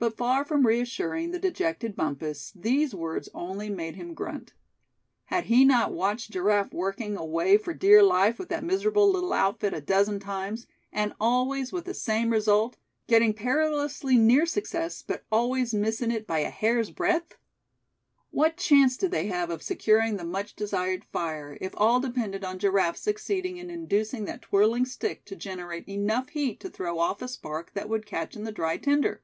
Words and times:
But 0.00 0.16
far 0.16 0.44
from 0.44 0.66
reassuring 0.66 1.30
the 1.30 1.38
dejected 1.38 1.94
Bumpus, 1.94 2.50
these 2.56 2.96
words 2.96 3.28
only 3.32 3.70
made 3.70 3.94
him 3.94 4.12
grunt. 4.12 4.52
Had 5.26 5.44
he 5.44 5.64
not 5.64 5.92
watched 5.92 6.32
Giraffe 6.32 6.72
working 6.74 7.16
away 7.16 7.56
for 7.56 7.72
dear 7.72 8.02
life 8.02 8.36
with 8.36 8.48
that 8.48 8.64
miserable 8.64 9.08
little 9.08 9.32
outfit 9.32 9.72
a 9.72 9.80
dozen 9.80 10.18
times, 10.18 10.66
and 10.92 11.14
always 11.20 11.72
with 11.72 11.84
the 11.84 11.94
same 11.94 12.30
result 12.30 12.76
getting 13.06 13.32
perilously 13.34 14.16
near 14.16 14.46
success, 14.46 15.00
but 15.00 15.22
always 15.30 15.72
missing 15.72 16.10
it 16.10 16.26
by 16.26 16.40
a 16.40 16.50
hair's 16.50 16.90
breadth? 16.90 17.36
What 18.32 18.56
chance 18.56 18.96
did 18.96 19.12
they 19.12 19.28
have 19.28 19.48
of 19.48 19.62
securing 19.62 20.16
the 20.16 20.24
much 20.24 20.56
desired 20.56 21.04
fire, 21.12 21.56
if 21.60 21.72
all 21.76 22.00
depended 22.00 22.42
on 22.42 22.58
Giraffe 22.58 22.96
succeeding 22.96 23.58
in 23.58 23.70
inducing 23.70 24.24
that 24.24 24.42
twirling 24.42 24.86
stick 24.86 25.24
to 25.26 25.36
generate 25.36 25.88
enough 25.88 26.30
heat 26.30 26.58
to 26.60 26.68
throw 26.68 26.98
off 26.98 27.22
a 27.22 27.28
spark 27.28 27.72
that 27.74 27.88
would 27.88 28.06
catch 28.06 28.34
in 28.34 28.42
the 28.42 28.50
dry 28.50 28.76
tinder? 28.76 29.22